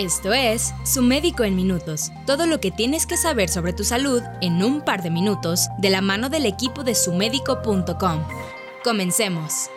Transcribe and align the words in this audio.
Esto 0.00 0.32
es 0.32 0.72
Su 0.82 1.02
Médico 1.02 1.44
en 1.44 1.54
Minutos. 1.54 2.10
Todo 2.26 2.46
lo 2.46 2.58
que 2.58 2.70
tienes 2.70 3.04
que 3.04 3.18
saber 3.18 3.50
sobre 3.50 3.74
tu 3.74 3.84
salud 3.84 4.22
en 4.40 4.62
un 4.62 4.80
par 4.80 5.02
de 5.02 5.10
minutos 5.10 5.68
de 5.76 5.90
la 5.90 6.00
mano 6.00 6.30
del 6.30 6.46
equipo 6.46 6.84
de 6.84 6.94
sumedico.com. 6.94 8.24
Comencemos. 8.82 9.68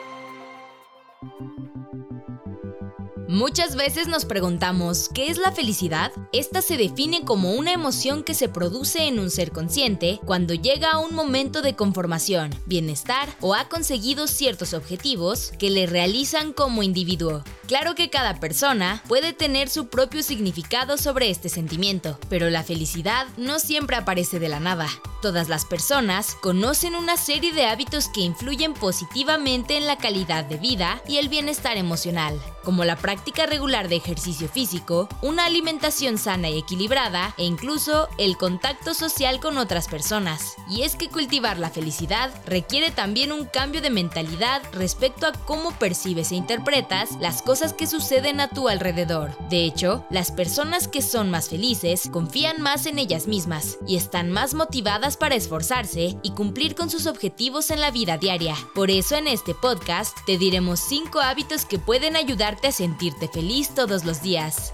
Muchas 3.27 3.75
veces 3.75 4.07
nos 4.07 4.23
preguntamos, 4.23 5.09
¿qué 5.13 5.27
es 5.27 5.37
la 5.37 5.51
felicidad? 5.51 6.13
Esta 6.31 6.61
se 6.61 6.77
define 6.77 7.25
como 7.25 7.51
una 7.51 7.73
emoción 7.73 8.23
que 8.23 8.33
se 8.33 8.47
produce 8.47 9.09
en 9.09 9.19
un 9.19 9.29
ser 9.29 9.51
consciente 9.51 10.21
cuando 10.23 10.53
llega 10.53 10.91
a 10.91 10.99
un 10.99 11.13
momento 11.13 11.61
de 11.61 11.75
conformación, 11.75 12.49
bienestar 12.65 13.27
o 13.41 13.55
ha 13.55 13.67
conseguido 13.67 14.27
ciertos 14.27 14.73
objetivos 14.73 15.51
que 15.59 15.69
le 15.69 15.85
realizan 15.85 16.53
como 16.53 16.81
individuo. 16.81 17.43
Claro 17.67 17.95
que 17.95 18.09
cada 18.09 18.39
persona 18.41 19.01
puede 19.07 19.31
tener 19.31 19.69
su 19.69 19.87
propio 19.87 20.21
significado 20.21 20.97
sobre 20.97 21.29
este 21.29 21.47
sentimiento, 21.47 22.19
pero 22.29 22.49
la 22.49 22.63
felicidad 22.63 23.25
no 23.37 23.57
siempre 23.57 23.95
aparece 23.95 24.39
de 24.39 24.49
la 24.49 24.59
nada. 24.59 24.89
Todas 25.21 25.47
las 25.47 25.63
personas 25.63 26.35
conocen 26.41 26.95
una 26.95 27.15
serie 27.15 27.53
de 27.53 27.65
hábitos 27.65 28.09
que 28.09 28.21
influyen 28.21 28.73
positivamente 28.73 29.77
en 29.77 29.87
la 29.87 29.97
calidad 29.97 30.43
de 30.43 30.57
vida 30.57 31.01
y 31.07 31.17
el 31.17 31.29
bienestar 31.29 31.77
emocional, 31.77 32.37
como 32.63 32.85
la 32.85 32.95
práctica 32.95 33.45
regular 33.45 33.89
de 33.89 33.95
ejercicio 33.95 34.47
físico, 34.47 35.09
una 35.21 35.45
alimentación 35.45 36.17
sana 36.17 36.49
y 36.49 36.59
equilibrada 36.59 37.33
e 37.37 37.43
incluso 37.43 38.07
el 38.17 38.37
contacto 38.37 38.93
social 38.93 39.39
con 39.39 39.57
otras 39.57 39.87
personas. 39.87 40.55
Y 40.69 40.83
es 40.83 40.95
que 40.95 41.09
cultivar 41.09 41.59
la 41.59 41.69
felicidad 41.69 42.31
requiere 42.45 42.91
también 42.91 43.31
un 43.31 43.45
cambio 43.45 43.81
de 43.81 43.89
mentalidad 43.89 44.61
respecto 44.71 45.27
a 45.27 45.33
cómo 45.33 45.71
percibes 45.71 46.31
e 46.31 46.35
interpretas 46.35 47.17
las 47.19 47.41
cosas 47.41 47.73
que 47.73 47.87
suceden 47.87 48.39
a 48.39 48.47
tu 48.47 48.69
alrededor. 48.69 49.37
De 49.49 49.65
hecho, 49.65 50.05
las 50.09 50.31
personas 50.31 50.87
que 50.87 51.01
son 51.01 51.29
más 51.29 51.49
felices 51.49 52.09
confían 52.11 52.61
más 52.61 52.85
en 52.85 52.99
ellas 52.99 53.27
mismas 53.27 53.77
y 53.87 53.97
están 53.97 54.31
más 54.31 54.53
motivadas 54.53 55.17
para 55.17 55.35
esforzarse 55.35 56.17
y 56.23 56.31
cumplir 56.31 56.75
con 56.75 56.89
sus 56.89 57.07
objetivos 57.07 57.71
en 57.71 57.81
la 57.81 57.91
vida 57.91 58.17
diaria. 58.17 58.55
Por 58.73 58.89
eso 58.89 59.15
en 59.15 59.27
este 59.27 59.53
podcast 59.53 60.17
te 60.25 60.37
diremos 60.37 60.79
5 60.79 61.19
hábitos 61.19 61.65
que 61.65 61.79
pueden 61.79 62.15
ayudarte 62.15 62.52
a 62.61 62.71
sentirte 62.71 63.27
feliz 63.27 63.69
todos 63.69 64.05
los 64.05 64.21
días. 64.21 64.73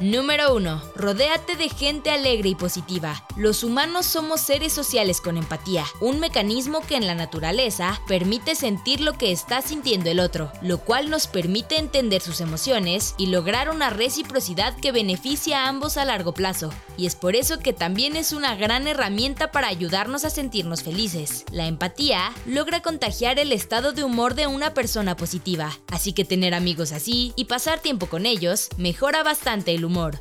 Número 0.00 0.52
1. 0.56 0.82
Rodéate 0.96 1.54
de 1.54 1.68
gente 1.68 2.10
alegre 2.10 2.48
y 2.48 2.56
positiva. 2.56 3.24
Los 3.36 3.62
humanos 3.62 4.06
somos 4.06 4.40
seres 4.40 4.72
sociales 4.72 5.20
con 5.20 5.36
empatía, 5.36 5.84
un 6.00 6.18
mecanismo 6.18 6.80
que 6.80 6.96
en 6.96 7.06
la 7.06 7.14
naturaleza 7.14 8.00
permite 8.08 8.56
sentir 8.56 9.00
lo 9.00 9.12
que 9.12 9.30
está 9.30 9.62
sintiendo 9.62 10.10
el 10.10 10.18
otro, 10.18 10.50
lo 10.62 10.78
cual 10.78 11.10
nos 11.10 11.28
permite 11.28 11.78
entender 11.78 12.22
sus 12.22 12.40
emociones 12.40 13.14
y 13.18 13.26
lograr 13.26 13.70
una 13.70 13.88
reciprocidad 13.88 14.76
que 14.76 14.90
beneficia 14.90 15.60
a 15.64 15.68
ambos 15.68 15.96
a 15.96 16.04
largo 16.04 16.34
plazo. 16.34 16.70
Y 16.96 17.06
es 17.06 17.14
por 17.14 17.36
eso 17.36 17.60
que 17.60 17.72
también 17.72 18.16
es 18.16 18.32
una 18.32 18.56
gran 18.56 18.88
herramienta 18.88 19.52
para 19.52 19.68
ayudarnos 19.68 20.24
a 20.24 20.30
sentirnos 20.30 20.82
felices. 20.82 21.44
La 21.52 21.68
empatía 21.68 22.32
logra 22.46 22.82
contagiar 22.82 23.38
el 23.38 23.52
estado 23.52 23.92
de 23.92 24.02
humor 24.02 24.34
de 24.34 24.48
una 24.48 24.74
persona 24.74 25.16
positiva, 25.16 25.70
así 25.92 26.12
que 26.12 26.24
tener 26.24 26.52
amigos 26.52 26.90
así 26.90 27.32
y 27.36 27.44
pasar 27.44 27.78
tiempo 27.78 28.06
con 28.06 28.26
ellos 28.26 28.70
mejora 28.76 29.22
bastante 29.22 29.72
el 29.72 29.83
humor. 29.84 30.20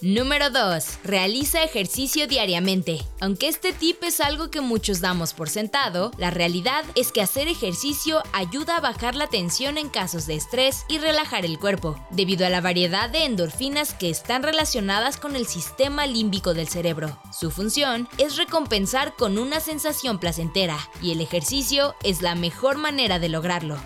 Número 0.00 0.50
2. 0.50 1.00
Realiza 1.02 1.64
ejercicio 1.64 2.28
diariamente. 2.28 3.04
Aunque 3.20 3.48
este 3.48 3.72
tip 3.72 4.04
es 4.04 4.20
algo 4.20 4.48
que 4.48 4.60
muchos 4.60 5.00
damos 5.00 5.34
por 5.34 5.48
sentado, 5.48 6.12
la 6.18 6.30
realidad 6.30 6.84
es 6.94 7.10
que 7.10 7.20
hacer 7.20 7.48
ejercicio 7.48 8.22
ayuda 8.32 8.76
a 8.76 8.80
bajar 8.80 9.16
la 9.16 9.26
tensión 9.26 9.76
en 9.76 9.88
casos 9.88 10.28
de 10.28 10.36
estrés 10.36 10.84
y 10.88 10.98
relajar 10.98 11.44
el 11.44 11.58
cuerpo, 11.58 11.98
debido 12.10 12.46
a 12.46 12.50
la 12.50 12.60
variedad 12.60 13.10
de 13.10 13.24
endorfinas 13.24 13.92
que 13.92 14.08
están 14.08 14.44
relacionadas 14.44 15.16
con 15.16 15.34
el 15.34 15.48
sistema 15.48 16.06
límbico 16.06 16.54
del 16.54 16.68
cerebro. 16.68 17.18
Su 17.36 17.50
función 17.50 18.08
es 18.18 18.36
recompensar 18.36 19.16
con 19.16 19.36
una 19.36 19.58
sensación 19.58 20.20
placentera, 20.20 20.78
y 21.02 21.10
el 21.10 21.20
ejercicio 21.20 21.96
es 22.04 22.22
la 22.22 22.36
mejor 22.36 22.78
manera 22.78 23.18
de 23.18 23.30
lograrlo. 23.30 23.76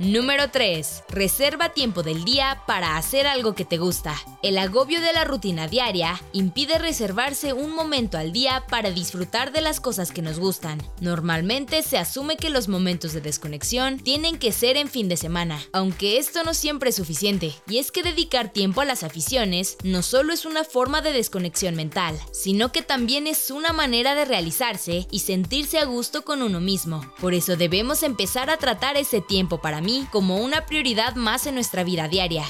Número 0.00 0.48
3. 0.52 1.02
Reserva 1.08 1.70
tiempo 1.70 2.04
del 2.04 2.24
día 2.24 2.62
para 2.68 2.96
hacer 2.96 3.26
algo 3.26 3.56
que 3.56 3.64
te 3.64 3.78
gusta. 3.78 4.14
El 4.44 4.56
agobio 4.56 5.00
de 5.00 5.12
la 5.12 5.24
rutina 5.24 5.66
diaria 5.66 6.22
impide 6.32 6.78
reservarse 6.78 7.52
un 7.52 7.72
momento 7.72 8.16
al 8.16 8.32
día 8.32 8.64
para 8.70 8.92
disfrutar 8.92 9.50
de 9.50 9.60
las 9.60 9.80
cosas 9.80 10.12
que 10.12 10.22
nos 10.22 10.38
gustan. 10.38 10.80
Normalmente 11.00 11.82
se 11.82 11.98
asume 11.98 12.36
que 12.36 12.48
los 12.48 12.68
momentos 12.68 13.12
de 13.12 13.20
desconexión 13.20 13.98
tienen 13.98 14.38
que 14.38 14.52
ser 14.52 14.76
en 14.76 14.86
fin 14.86 15.08
de 15.08 15.16
semana, 15.16 15.60
aunque 15.72 16.18
esto 16.18 16.44
no 16.44 16.54
siempre 16.54 16.90
es 16.90 16.96
suficiente. 16.96 17.52
Y 17.66 17.78
es 17.78 17.90
que 17.90 18.04
dedicar 18.04 18.52
tiempo 18.52 18.82
a 18.82 18.84
las 18.84 19.02
aficiones 19.02 19.78
no 19.82 20.02
solo 20.02 20.32
es 20.32 20.44
una 20.44 20.62
forma 20.62 21.02
de 21.02 21.12
desconexión 21.12 21.74
mental, 21.74 22.16
sino 22.30 22.70
que 22.70 22.82
también 22.82 23.26
es 23.26 23.50
una 23.50 23.72
manera 23.72 24.14
de 24.14 24.26
realizarse 24.26 25.08
y 25.10 25.18
sentirse 25.18 25.80
a 25.80 25.86
gusto 25.86 26.22
con 26.22 26.42
uno 26.42 26.60
mismo. 26.60 27.02
Por 27.20 27.34
eso 27.34 27.56
debemos 27.56 28.04
empezar 28.04 28.48
a 28.48 28.58
tratar 28.58 28.96
ese 28.96 29.20
tiempo 29.20 29.60
para 29.60 29.80
mí 29.80 29.87
como 30.10 30.36
una 30.38 30.66
prioridad 30.66 31.14
más 31.14 31.46
en 31.46 31.54
nuestra 31.54 31.84
vida 31.84 32.08
diaria. 32.08 32.44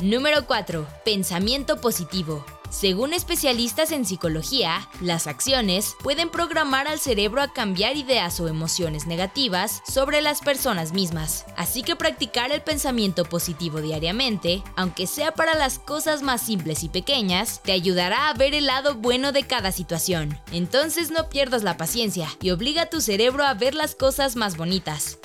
Número 0.00 0.46
4. 0.46 0.86
Pensamiento 1.04 1.80
positivo. 1.80 2.44
Según 2.70 3.12
especialistas 3.12 3.92
en 3.92 4.04
psicología, 4.04 4.88
las 5.00 5.28
acciones 5.28 5.94
pueden 6.02 6.28
programar 6.28 6.88
al 6.88 6.98
cerebro 6.98 7.40
a 7.40 7.52
cambiar 7.52 7.96
ideas 7.96 8.40
o 8.40 8.48
emociones 8.48 9.06
negativas 9.06 9.80
sobre 9.86 10.20
las 10.20 10.40
personas 10.40 10.92
mismas. 10.92 11.46
Así 11.56 11.82
que 11.82 11.94
practicar 11.94 12.50
el 12.50 12.62
pensamiento 12.62 13.24
positivo 13.24 13.80
diariamente, 13.80 14.64
aunque 14.74 15.06
sea 15.06 15.32
para 15.32 15.54
las 15.54 15.78
cosas 15.78 16.22
más 16.22 16.42
simples 16.42 16.82
y 16.82 16.88
pequeñas, 16.88 17.62
te 17.62 17.70
ayudará 17.70 18.28
a 18.28 18.34
ver 18.34 18.54
el 18.54 18.66
lado 18.66 18.96
bueno 18.96 19.30
de 19.30 19.44
cada 19.44 19.70
situación. 19.70 20.36
Entonces 20.50 21.12
no 21.12 21.28
pierdas 21.28 21.62
la 21.62 21.76
paciencia 21.76 22.28
y 22.42 22.50
obliga 22.50 22.82
a 22.82 22.90
tu 22.90 23.00
cerebro 23.00 23.44
a 23.44 23.54
ver 23.54 23.76
las 23.76 23.94
cosas 23.94 24.34
más 24.34 24.56
bonitas. 24.56 25.18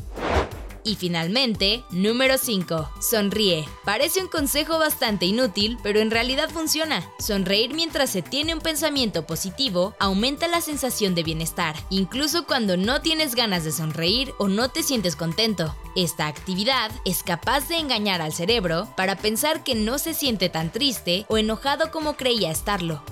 Y 0.83 0.95
finalmente, 0.95 1.83
número 1.91 2.37
5. 2.37 2.89
Sonríe. 3.01 3.67
Parece 3.85 4.21
un 4.21 4.27
consejo 4.27 4.79
bastante 4.79 5.25
inútil, 5.25 5.77
pero 5.83 5.99
en 5.99 6.11
realidad 6.11 6.49
funciona. 6.49 7.03
Sonreír 7.19 7.73
mientras 7.73 8.09
se 8.09 8.21
tiene 8.21 8.53
un 8.53 8.61
pensamiento 8.61 9.25
positivo 9.25 9.93
aumenta 9.99 10.47
la 10.47 10.61
sensación 10.61 11.15
de 11.15 11.23
bienestar, 11.23 11.75
incluso 11.89 12.45
cuando 12.45 12.77
no 12.77 13.01
tienes 13.01 13.35
ganas 13.35 13.63
de 13.63 13.71
sonreír 13.71 14.33
o 14.37 14.47
no 14.47 14.69
te 14.69 14.83
sientes 14.83 15.15
contento. 15.15 15.75
Esta 15.95 16.27
actividad 16.27 16.91
es 17.05 17.23
capaz 17.23 17.67
de 17.67 17.77
engañar 17.77 18.21
al 18.21 18.33
cerebro 18.33 18.87
para 18.95 19.17
pensar 19.17 19.63
que 19.63 19.75
no 19.75 19.97
se 19.97 20.13
siente 20.13 20.49
tan 20.49 20.71
triste 20.71 21.25
o 21.27 21.37
enojado 21.37 21.91
como 21.91 22.15
creía 22.15 22.51
estarlo. 22.51 23.03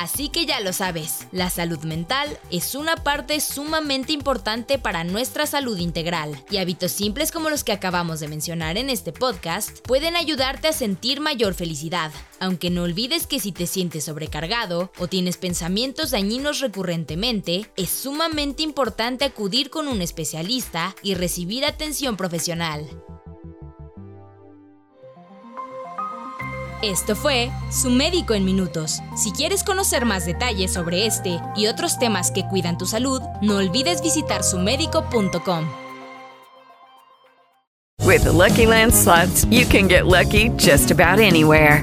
Así 0.00 0.30
que 0.30 0.46
ya 0.46 0.60
lo 0.60 0.72
sabes, 0.72 1.26
la 1.30 1.50
salud 1.50 1.80
mental 1.80 2.38
es 2.50 2.74
una 2.74 2.96
parte 2.96 3.38
sumamente 3.38 4.14
importante 4.14 4.78
para 4.78 5.04
nuestra 5.04 5.44
salud 5.44 5.76
integral 5.76 6.42
y 6.50 6.56
hábitos 6.56 6.92
simples 6.92 7.30
como 7.30 7.50
los 7.50 7.64
que 7.64 7.72
acabamos 7.72 8.18
de 8.18 8.28
mencionar 8.28 8.78
en 8.78 8.88
este 8.88 9.12
podcast 9.12 9.86
pueden 9.86 10.16
ayudarte 10.16 10.68
a 10.68 10.72
sentir 10.72 11.20
mayor 11.20 11.52
felicidad. 11.52 12.12
Aunque 12.38 12.70
no 12.70 12.84
olvides 12.84 13.26
que 13.26 13.40
si 13.40 13.52
te 13.52 13.66
sientes 13.66 14.04
sobrecargado 14.04 14.90
o 14.98 15.06
tienes 15.06 15.36
pensamientos 15.36 16.12
dañinos 16.12 16.60
recurrentemente, 16.60 17.70
es 17.76 17.90
sumamente 17.90 18.62
importante 18.62 19.26
acudir 19.26 19.68
con 19.68 19.86
un 19.86 20.00
especialista 20.00 20.96
y 21.02 21.12
recibir 21.12 21.66
atención 21.66 22.16
profesional. 22.16 22.88
Esto 26.82 27.14
fue 27.14 27.50
Su 27.70 27.90
Médico 27.90 28.32
en 28.32 28.46
Minutos. 28.46 29.00
Si 29.14 29.32
quieres 29.32 29.64
conocer 29.64 30.06
más 30.06 30.24
detalles 30.24 30.72
sobre 30.72 31.04
este 31.04 31.38
y 31.54 31.66
otros 31.66 31.98
temas 31.98 32.30
que 32.30 32.48
cuidan 32.48 32.78
tu 32.78 32.86
salud, 32.86 33.20
no 33.42 33.56
olvides 33.56 34.02
visitar 34.02 34.42
sumedico.com. 34.42 35.66
With 38.02 38.24
the 38.24 38.32
Lucky 38.32 38.66
Land 38.66 38.94
slots, 38.94 39.44
you 39.50 39.66
can 39.66 39.88
get 39.88 40.06
lucky 40.06 40.48
just 40.56 40.90
about 40.90 41.20
anywhere. 41.20 41.82